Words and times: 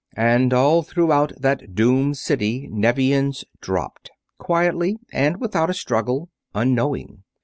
And 0.17 0.51
all 0.51 0.81
throughout 0.81 1.31
that 1.39 1.75
doomed 1.75 2.17
city 2.17 2.67
Nevians 2.71 3.45
dropped; 3.61 4.09
quietly 4.39 4.97
and 5.13 5.37
without 5.39 5.69
a 5.69 5.75
struggle, 5.75 6.29
unknowing. 6.55 7.21